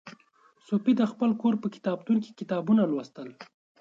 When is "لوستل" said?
2.91-3.29